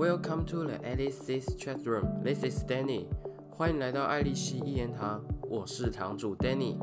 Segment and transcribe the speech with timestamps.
[0.00, 2.22] Welcome to the Alice's Chat Room.
[2.24, 3.04] This is Danny.
[3.50, 6.74] 欢迎来到爱丽丝一言堂，我是堂主 Danny。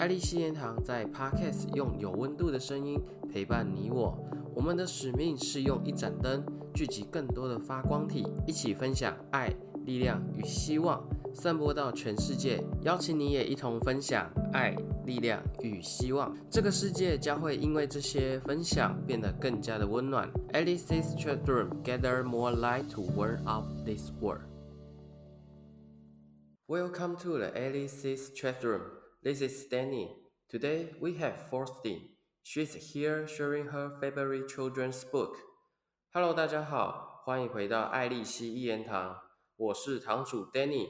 [0.00, 3.00] 爱丽丝一言堂在 Podcast 用有温度的声音
[3.32, 4.18] 陪伴你我。
[4.56, 9.54] 我们的使命是用一盏灯聚集更多的发光体，一起分享爱、
[9.86, 11.00] 力量与希望，
[11.32, 12.60] 散播到全世界。
[12.82, 14.74] 邀请你也一同分享爱、
[15.05, 16.35] 力量与希望。
[16.49, 20.31] 这个世界将会因为这些分享变得更加的温暖。
[20.53, 24.43] Alice's Chat Room gather more light to warm up this world.
[26.67, 28.81] Welcome to the Alice's Chat Room.
[29.23, 30.09] This is Danny.
[30.49, 31.99] Today we have Faustin.
[32.43, 35.35] She's here sharing her favorite children's book.
[36.11, 39.15] Hello，大家好，欢迎回到爱丽丝一言堂，
[39.57, 40.89] 我是堂主 Danny。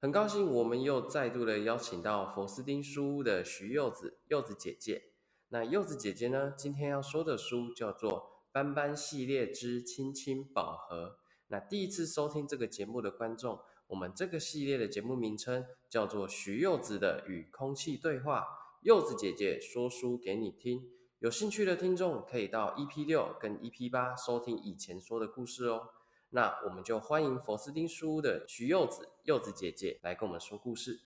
[0.00, 5.10] 很高兴我们又再度的邀请到佛斯丁书屋的徐柚子，柚子姐姐。
[5.48, 8.12] 那柚子姐姐呢，今天要说的书叫做
[8.52, 11.06] 《斑斑系列之亲亲宝盒》。
[11.48, 13.58] 那第一次收听这个节目的观众，
[13.88, 18.46] 我们这个系列的节目名称叫做徐柚子的与空气对话。
[18.82, 25.88] 柚子姐姐说书给你听，有兴趣的听众可以到 EP 六跟 EP 八收听以前说的故事哦。
[26.30, 31.00] 那我们就欢迎佛斯丁书屋的徐柚子柚子姐姐来跟我们说故事。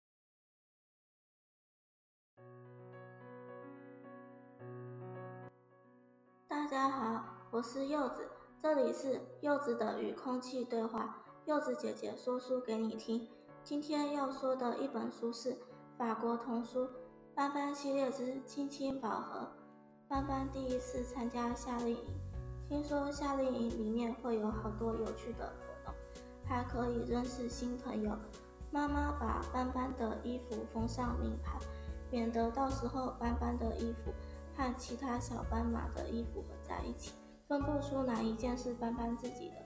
[6.48, 8.29] 大家好，我是柚子，
[8.61, 11.23] 这里是柚子的与空气对话。
[11.47, 13.29] 柚子姐姐说书给你听。
[13.62, 15.57] 今天要说的一本书是
[15.97, 16.91] 法国童书。
[17.34, 19.53] 斑斑系列之亲亲宝盒。
[20.09, 22.20] 斑斑第一次参加夏令营，
[22.73, 25.95] 听说夏令营里面会有好多有趣的活动，
[26.42, 28.17] 还可以认识新朋友。
[28.70, 31.59] 妈妈把斑斑的衣服封上名牌，
[32.11, 34.11] 免得到时候斑斑的衣服
[34.56, 37.12] 和其他小斑马的衣服混在一起，
[37.47, 39.57] 分不出哪一件是斑斑自己的。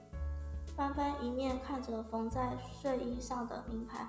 [0.75, 4.09] 斑斑一面看着缝在睡衣上的名牌，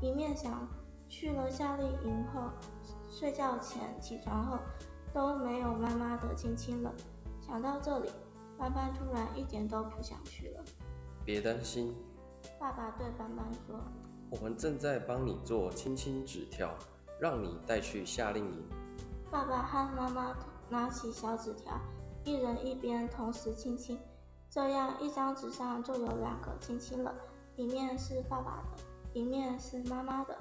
[0.00, 0.68] 一面想。
[1.08, 2.42] 去了夏令营后，
[3.08, 4.58] 睡觉前、起床后
[5.12, 6.92] 都没有妈妈的亲亲了。
[7.40, 8.10] 想到这里，
[8.58, 10.64] 斑斑突然一点都不想去了。
[11.24, 11.94] 别担心，
[12.58, 13.78] 爸爸对斑斑说
[14.30, 16.74] ：“我们正在帮你做亲亲纸条，
[17.20, 18.64] 让你带去夏令营。”
[19.30, 20.36] 爸爸和妈妈
[20.68, 21.78] 拿起小纸条，
[22.24, 23.98] 一人一边，同时亲亲，
[24.48, 27.14] 这样一张纸上就有两个亲亲了，
[27.56, 30.36] 一面是爸爸的，一面是妈妈的。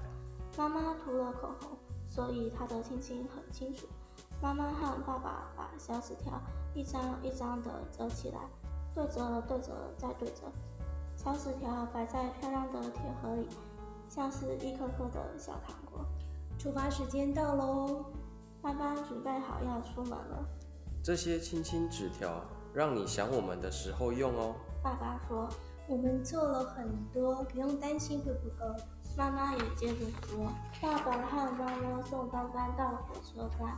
[0.58, 1.78] 妈妈涂了口红，
[2.08, 3.88] 所以她的亲亲很清楚。
[4.42, 6.40] 妈妈和爸爸把小纸条
[6.76, 8.40] 一张一张的折起来，
[8.94, 10.44] 对折对折再对折，
[11.16, 13.48] 小纸条摆在漂亮的铁盒里，
[14.10, 16.06] 像是一颗颗的小糖果。
[16.60, 18.06] 出发时间到喽，
[18.62, 20.46] 斑斑准备好要出门了。
[21.02, 22.42] 这些亲亲纸条
[22.74, 24.56] 让你想我们的时候用哦。
[24.84, 25.48] 爸爸说
[25.88, 28.76] ：“我们做了很多，不用担心会不够。”
[29.18, 33.78] 妈妈也接着说：“爸爸和妈妈送斑斑到火车站，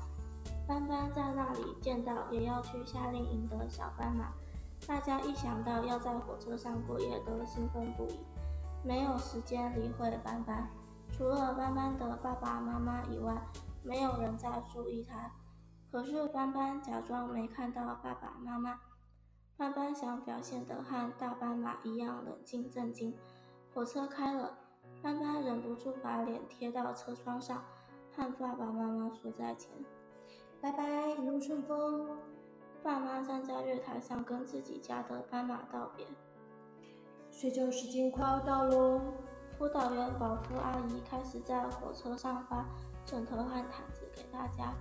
[0.67, 4.33] 斑斑在那里见到也要去夏令营的小斑马，
[4.85, 8.19] 大家一想到要在火车上过夜都兴奋不已，
[8.83, 10.67] 没有时间理会斑斑。
[11.09, 13.41] 除了斑斑的爸爸妈妈以外，
[13.81, 15.31] 没有人在注意他。
[15.89, 18.77] 可是斑斑假装没看到爸爸妈妈，
[19.55, 23.15] 斑斑想表现得和大斑马一样冷静镇静。
[23.73, 24.57] 火车开了。”
[25.01, 27.63] 斑斑忍不住把脸贴到车窗上，
[28.15, 29.69] 和爸爸妈妈说再见。
[30.59, 32.07] 拜拜，一路顺风。
[32.83, 36.05] 爸妈站在月台上跟自己家的斑马道别。
[37.31, 38.99] 睡觉时间快要到喽。
[39.57, 42.65] 辅导员保夫阿姨开始在火车上发
[43.05, 44.73] 枕头和毯子给大家。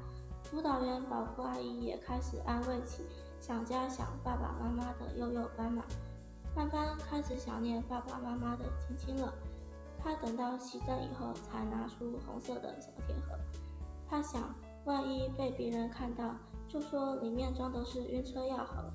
[0.44, 3.06] 辅导员保夫阿姨也开始安慰起
[3.40, 5.82] 想家想爸爸妈妈的幼幼斑马。
[6.54, 9.32] 斑斑开始想念爸爸妈妈的亲亲了。
[10.02, 13.36] 他等到熄灯以后，才拿出红色的小铁盒。
[14.08, 14.54] 他想，
[14.86, 16.36] 万一被别人看到，
[16.68, 18.94] 就说里面装的是晕车药好了。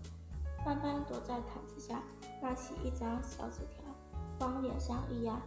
[0.65, 2.01] 斑斑躲在毯子下，
[2.41, 3.83] 拿起一张小纸条，
[4.39, 5.41] 往脸上一压，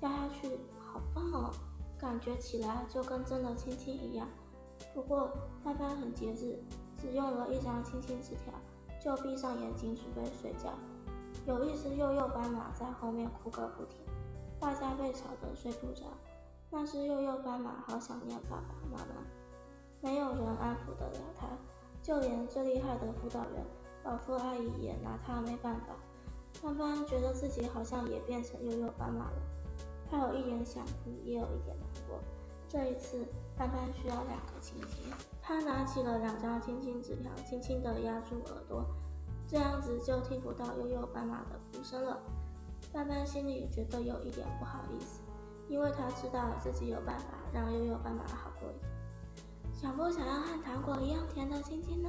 [0.00, 1.50] 压下去，好棒哦，
[1.98, 4.26] 感觉起来就跟真的亲亲一样。
[4.94, 5.30] 不过
[5.62, 6.58] 斑斑很节制，
[6.96, 8.54] 只用了一张亲亲纸条，
[8.98, 10.72] 就闭上眼睛准备睡觉。
[11.46, 14.00] 有一只幼幼斑马在后面哭个不停。
[14.58, 16.06] 大家被吵得睡不着，
[16.70, 19.22] 那只幼幼斑马好想念爸爸妈妈，
[20.00, 21.46] 没有人安抚得了他，
[22.02, 23.64] 就连最厉害的辅导员
[24.04, 25.94] 老夫阿姨也拿他没办法。
[26.62, 29.42] 斑斑觉得自己好像也变成悠悠斑马了，
[30.10, 32.18] 他有一点想哭，也有一点难过。
[32.68, 33.24] 这一次，
[33.56, 35.12] 斑斑需要两个亲亲，
[35.42, 38.84] 他拿起了两张亲亲纸条，轻轻地压住耳朵。
[39.48, 42.18] 这样子就听不到悠悠斑马的哭声了。
[42.92, 45.20] 斑斑心里觉得有一点不好意思，
[45.68, 48.95] 因为他知道自己有办法让悠悠斑马好过一点。
[49.76, 52.08] 想不想要和糖果一样甜的亲亲呢？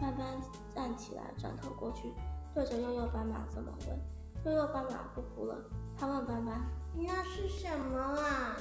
[0.00, 0.40] 斑斑
[0.74, 2.14] 站起来，转头过去，
[2.54, 3.98] 对着悠悠斑马这么问。
[4.46, 5.54] 悠悠斑马不哭了，
[5.98, 6.60] 他问斑斑
[6.96, 8.56] ：“那是什么啊？”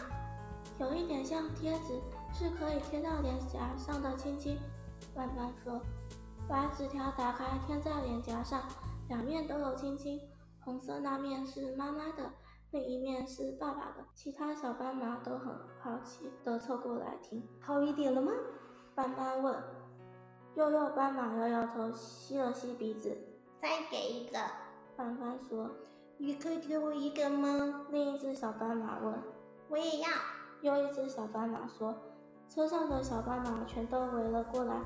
[0.78, 2.02] 有一点像贴纸，
[2.34, 4.60] 是可以贴到脸颊上的亲亲。
[5.14, 5.80] 斑斑说
[6.50, 8.64] ：“把纸条打开，贴在脸颊上，
[9.08, 10.20] 两面都有亲亲。
[10.60, 12.30] 红色那面是妈妈的，
[12.76, 15.48] 另一面是爸爸的。”其他小斑马都很
[15.80, 17.42] 好奇地凑过来听。
[17.62, 18.34] 好一点了吗？
[18.94, 19.56] 斑斑问。
[20.56, 23.18] 悠悠斑马摇摇头，吸了吸鼻子。
[23.62, 24.38] 再给一个。
[24.98, 25.70] 斑斑说
[26.20, 29.24] ：“你可以给我一个吗？”另一只小斑马问。
[29.70, 30.10] “我也要。”
[30.62, 31.96] 又一只小斑马说。
[32.50, 34.82] 车上的小斑马全都围了过来，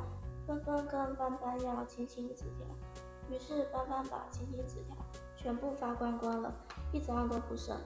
[0.45, 2.67] 纷纷跟斑斑要亲亲纸条。
[3.31, 4.95] 于是斑斑把亲亲纸条
[5.35, 6.53] 全部发光光了，
[6.91, 7.77] 一张都不剩。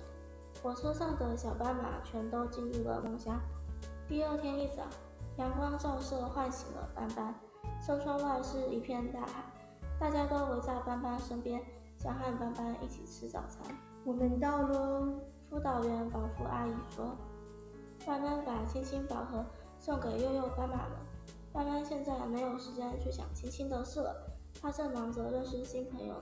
[0.61, 3.39] 火车上的小斑马全都进入了梦乡。
[4.07, 4.83] 第二天一早，
[5.38, 7.33] 阳光照射，唤醒了斑斑。
[7.85, 9.44] 车窗外是一片大海，
[10.00, 11.61] 大家都围在斑斑身边，
[11.97, 13.75] 想和斑斑一起吃早餐。
[14.05, 15.19] 我们到喽，
[15.50, 17.17] 辅导员保护阿姨说。
[18.05, 19.45] 斑斑把亲亲宝盒
[19.79, 20.97] 送给悠悠斑马们。
[21.51, 24.15] 斑斑现在没有时间去想亲亲的事了，
[24.61, 26.15] 他正忙着认识新朋友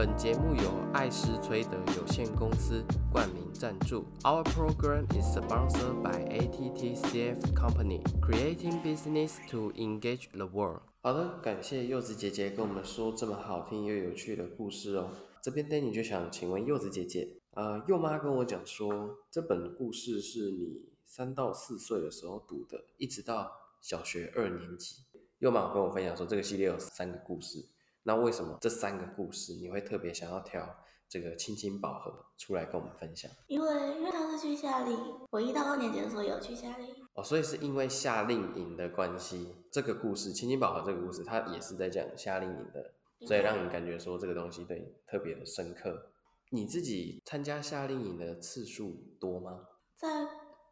[0.00, 0.62] 本节目由
[0.94, 2.82] 艾斯崔德有限公司
[3.12, 4.02] 冠名赞助。
[4.22, 10.80] Our program is sponsored by ATTCF Company, creating business to engage the world.
[11.02, 15.10] 好的，感谢柚子姐姐跟我们说这么好听又有趣的故事哦。
[15.42, 23.52] 这边 Danny 就想请问柚子姐姐，呃，柚妈跟我讲说，这本故事是你三到四岁的时候读的，一直到
[23.82, 25.02] 小学二年级。
[25.40, 27.66] 柚妈跟我分享说，这个系列有三个故事。
[28.02, 30.76] 那为什么这三个故事你会特别想要挑
[31.08, 33.30] 这个亲亲宝盒出来跟我们分享？
[33.46, 36.94] 因为因为他是去夏令营，我一到二年级的时候有去夏令营。
[37.14, 42.94] 哦，所以是因为夏令营的关系，这个故事亲亲宝盒这个故事，它也是在讲夏令营的，
[43.26, 46.12] 所以让你感觉说这个东西对你特别的深刻。
[46.50, 49.66] 你自己参加夏令营的次数多吗？
[49.96, 50.26] 在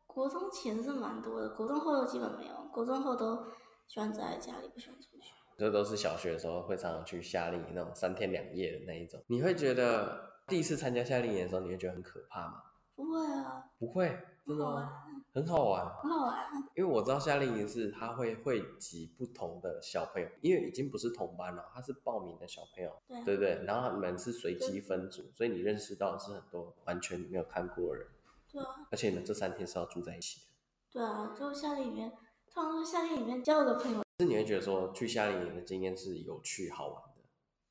[0.06, 3.44] 国中前是蛮多的，国中后基本没有，国中后都
[3.86, 5.34] 喜欢宅在家里，不喜欢出去。
[5.58, 9.20] 这都是小学的时候会常常去夏令营那种三天两夜的那一种。
[9.26, 12.62] 你会觉得第一次参加夏令营的时候，你会觉得很可怕吗？
[12.94, 14.06] 不会啊，不会，
[14.46, 15.04] 真的吗？
[15.34, 16.36] 很好玩，很好玩。
[16.76, 23.64] 因为我知道夏令营是他会汇集不同的小朋友，因为已经不是同班了，他是报名的小朋友，对对不对？
[23.64, 28.08] 然后你们是随机分组，所以你认识到的是很多完全没有看过的人。
[28.52, 28.86] 对啊。
[28.92, 30.46] 而且你们这三天是要住在一起的。
[30.92, 32.12] 对啊，就夏令营里面，
[32.52, 34.04] 通常夏令营里面交的朋友。
[34.20, 37.22] 是你会觉得说去夏令营的经验是有趣好玩的。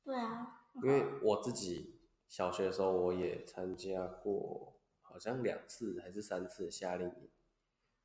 [0.02, 0.62] 对啊。
[0.82, 7.28] 因为我自己小学的时候我也参加过，好像两次还是三次夏令营。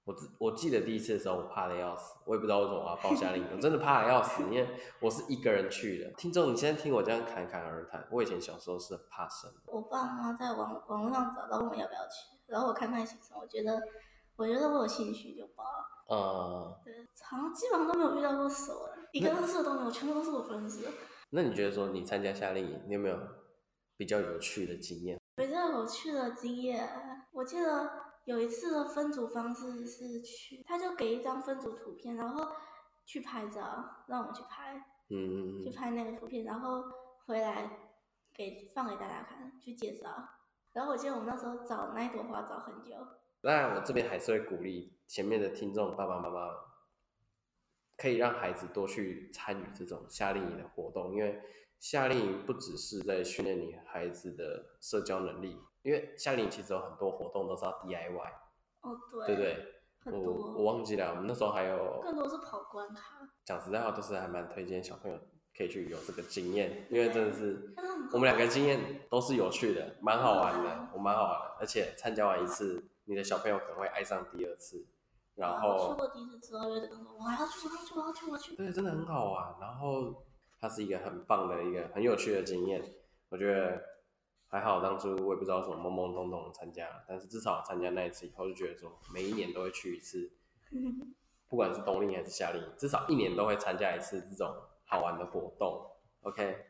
[0.03, 4.67] 我我记得第一次的时候我怕的要死，我也不知道为什么我要报夏令营，我真的怕的要死，因为
[4.99, 6.11] 我是一个人去的。
[6.17, 9.61] 听众，你现在听我这样侃侃而谈，我以前小时候是很怕生的。
[9.67, 13.81] 我爸妈在网网络上找到问我要不要去，然后我看看行程，我觉得
[14.35, 16.02] 我觉得我有兴趣就报了。
[16.07, 20.91] 呃，对，好像基本上都没有遇到过熟人，一个认识的都没有，全部都是我不认识的。
[21.29, 23.17] 那你觉得说你参加夏令营，你有没有
[23.97, 25.19] 比较有趣的经验？
[25.35, 26.87] 比较有趣的经验，
[27.31, 27.89] 我记得
[28.25, 32.47] 有一次的分组方式是去，他就给一张分组图片，然后
[33.05, 34.75] 去拍照，让我们去拍，
[35.09, 36.83] 嗯嗯去拍那个图片，然后
[37.25, 37.69] 回来
[38.33, 40.09] 给放给大家看，去介绍。
[40.73, 42.95] 然后我记得我们那时候找那一朵花找很久。
[43.43, 46.49] 当然，我这边还是会鼓励前面的听众爸爸妈妈，
[47.97, 51.41] 可以让孩子多去参与这种夏令营的活动，因为
[51.77, 58.31] 夏令营不只是在训练你孩子的社交能力，因为夏令营其实有很多活动都是要 DIY，
[58.79, 59.67] 哦对，对不对？
[60.05, 63.27] 我很多，我忘记了，我们那时候还有更多是跑关卡。
[63.43, 65.19] 讲实在话，就是还蛮推荐小朋友
[65.57, 67.73] 可以去有这个经验，因为真的是
[68.13, 74.85] 我们两个经验都是有趣的，蛮好玩的，我蛮好玩的，而且参加完一次，你的小朋友可能会爱上第二次，
[75.35, 78.55] 然后去过第一次之后，就跟我说我还要去，我要去，我要去，我要去。
[78.55, 80.23] 对，真的很好玩，然后
[80.59, 82.81] 它是一个很棒的一个很有趣的经验，
[83.29, 83.81] 我觉得
[84.47, 90.31] 还好，当初我也不知道什么懵懵懂懂地参加，但是至少参加那一次以后，就觉得说每一年都会去一次，
[91.49, 94.55] 不管是冬令还是夏令营，至少一年都会参加一次这种
[94.85, 95.89] 好玩的活动。
[96.21, 96.65] OK，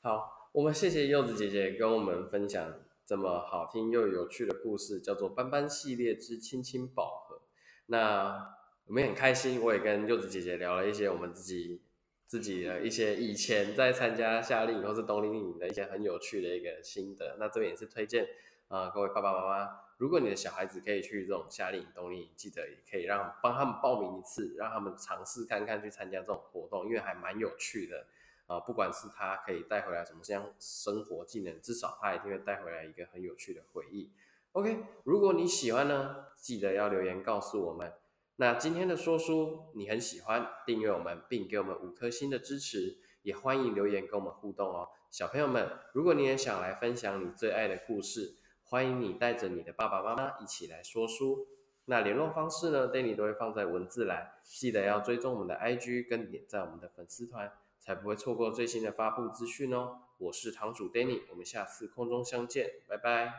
[0.00, 2.72] 好，我们谢谢柚子姐姐跟我们分享
[3.12, 7.36] 这么好听又有趣的故事，叫做《斑斑系列之亲亲宝盒》。
[7.84, 11.82] 那我们很开心，我也跟柚子姐姐聊了一些我们自己
[12.26, 17.36] 自己的一些以前在参加夏令营或是冬令营的一些很有趣的一个心得。
[17.38, 18.26] 那这边也是推荐
[18.68, 28.06] 啊，各位爸爸妈妈，如果你的小孩子可以去这种夏令营、冬令营，记得也可以让帮他们报名一次，让他们尝试看看去参加这种活动，因为还蛮有趣的。
[28.46, 34.10] 啊，不管是他可以带回来什么样生活技能，至少他一定会带回来一个很有趣的回忆。
[34.52, 37.92] OK，如果你喜欢呢，记得要留言告诉我们。
[38.36, 44.88] 那今天的说书你很喜欢，订阅我们并给我们五颗星的支持，也欢迎留言跟我们互动哦。
[45.10, 48.34] 小朋友们，如果你也想来分享你最爱的故事，
[48.64, 51.46] 欢迎你带着你的爸爸妈妈一起来说书。
[51.84, 57.52] 那联络方式呢，Danny 都会放在文字栏，记得要追踪我们的 IG 跟点赞我们的粉丝团。
[57.84, 60.02] 才不会错过最新的发布资讯哦！
[60.18, 63.34] 我是堂主 Danny，我们下次空中相见，拜拜。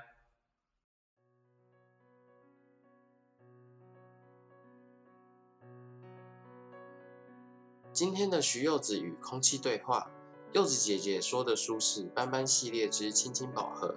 [7.93, 10.11] 今天的徐柚子与空气对话，
[10.51, 13.93] 柚子姐姐说的书是《斑斑系列之亲亲宝盒》。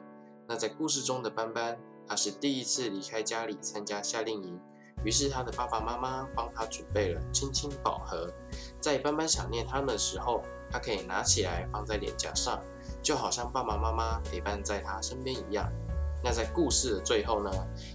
[0.47, 4.61] 那在故事中的斑斑，她是第一次离开家里参加夏令营。
[5.07, 8.29] 于是他的爸爸妈妈帮他准备了亲亲宝盒，
[8.81, 12.61] 在斑斑想念他们的时候，他可以拿起来放在脸颊上，
[13.05, 15.71] 就好像爸爸妈妈陪伴在他身边一样。
[16.25, 17.51] 那在故事的最后呢？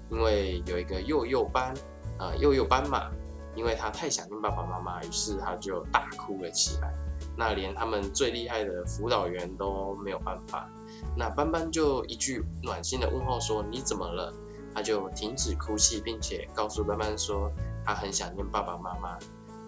[0.09, 1.73] 因为有一个幼幼斑，
[2.17, 3.11] 呃，幼幼斑马，
[3.55, 6.93] 因为他太想念爸爸妈妈，于是他就大哭了起来。
[7.35, 10.69] 那连他们最厉害的辅导员都没有办法。
[11.17, 14.33] 那斑斑就一句暖心的问候说：“你怎么了？”
[14.73, 17.51] 他就停止哭泣，并且告诉斑斑说，
[17.85, 19.17] 他很想念爸爸妈妈。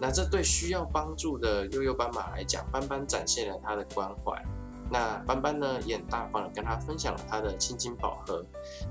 [0.00, 4.44] 那这对需要帮助的悠悠斑马来讲，斑斑展现了他的关怀。
[4.90, 8.44] 那斑斑呢，也很大方的跟他分享了他的亲亲宝盒。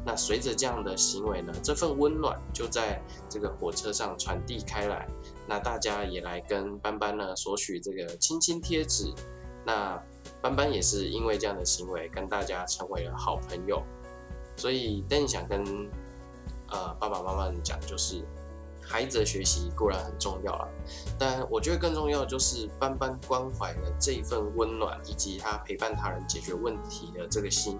[0.03, 5.07] 那随着这样的行为呢，这份温暖就在这个火车上传递开来。
[5.47, 9.13] 那大家也来跟斑斑呢索取这个亲亲贴纸。
[9.65, 10.01] 那
[10.41, 13.83] 斑斑也是因为这样的行为，跟大家成为了好朋友。
[14.55, 15.63] 所以，Danny 想跟
[16.73, 18.25] 呃，爸爸妈妈讲就是，
[18.81, 20.67] 孩子的学习固然很重要啊，
[21.19, 27.79] 但我觉得更重要的就是斑斑关怀的这一份温暖，以及他陪伴他人解决问题的这个心，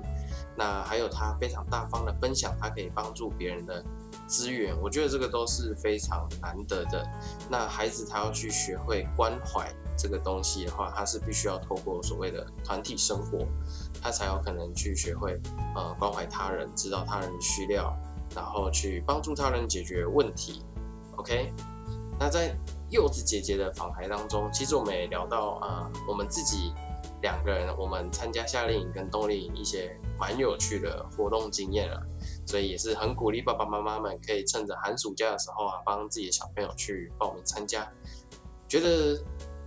[0.56, 3.84] 那还有他非常大方的分享，他可以帮助别人的
[4.28, 7.04] 资源，我觉得这个都是非常难得的。
[7.50, 13.40] 那孩子他要去学会关怀这个东西的话，他是必须要透过所谓的团体生活，
[14.02, 15.42] 他才有可能去学会
[15.76, 17.92] 呃关怀他人，知道他人的需要。
[18.36, 20.64] 然后去帮助他人解决问题
[21.16, 21.52] ，OK？
[22.20, 22.56] 那在
[22.90, 26.72] 柚子姐姐的访谈当中，其实我们也聊到啊，我们自己
[27.22, 32.02] 两个人，我们参加夏令营跟冬令营一些蛮有趣的活动经验了，
[32.46, 37.92] 所以也是很鼓励爸爸妈妈们可以趁着寒暑假的时候啊，帮自己的小朋友去报名参加，
[38.68, 39.20] 觉得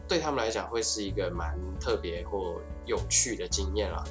[0.06, 2.54] 对他们来讲会是一个蛮特别或
[2.84, 4.04] 有趣的经验了。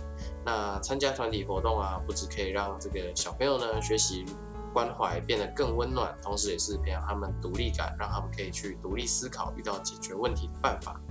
[0.46, 4.24] 那参加团体活动啊，不只可以让这个小朋友呢学习
[4.72, 11.02] 关怀变得更温暖，同时也是培养他们独立感，让他们可以去独立思考，遇到解决问题的办法。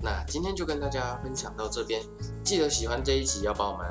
[0.00, 2.02] 那今天就跟大家分享到这边，
[2.42, 3.86] 记得喜欢这一集要帮我们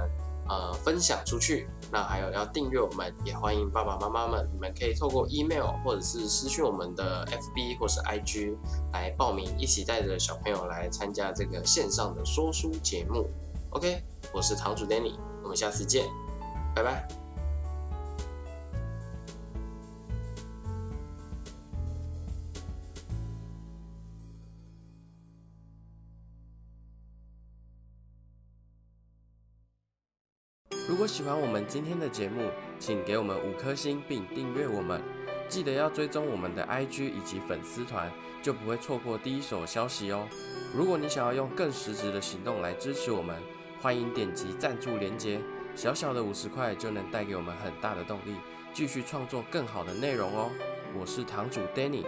[0.49, 8.57] 呃分享出去，那还有要订阅我们，也欢迎爸爸妈妈们，你们可以透过 email 或者是私讯我们的 FB 或是 IG
[8.91, 13.29] 来报名，一起带着小朋友来参加这个线上的说书节目。
[13.69, 16.05] OK，我是堂主 Danny，我们下次见，
[16.73, 17.05] 拜拜。
[30.87, 35.01] 如果喜欢我们今天的节目，请给我们五颗星并订阅我们，
[35.49, 38.11] 记得要追踪我们的 IG 以及粉丝团，
[38.41, 40.27] 就不会错过第一手消息哦。
[40.75, 43.41] 如果你想要用更实质的行动来支持我们，
[43.81, 45.41] 欢迎点击赞助连结，
[45.75, 48.35] 小小的五十块就能带给我们很大的动力，
[48.73, 50.51] 继续创作更好的内容哦。
[50.93, 52.05] 我是堂主 Danny，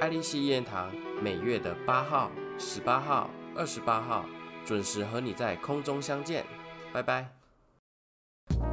[0.00, 4.24] 爱丽丝一言堂每月的八号、十八号、二十八号
[4.64, 6.44] 准时和你在空中相见，
[6.92, 7.35] 拜拜。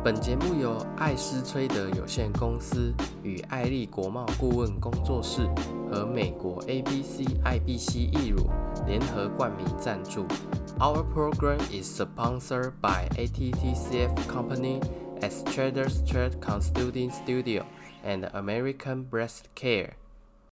[0.04, 2.94] 本节目由艾斯崔德有限公司
[3.24, 5.48] 与艾丽国贸顾问工作室
[5.90, 8.50] 和美国 ABC IBC 易乳
[8.86, 10.26] 联合冠名赞助。
[10.78, 14.82] Our program is sponsored by ATTCF Company,
[15.22, 17.64] as Traders Trade Consulting Studio,
[18.04, 20.03] and American Breast Care.